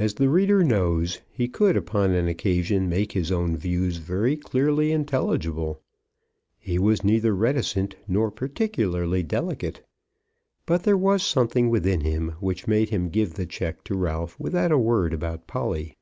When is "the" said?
0.14-0.28, 13.34-13.46